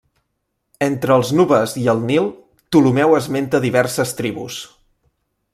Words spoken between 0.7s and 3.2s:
Entre els nubes i el Nil, Ptolemeu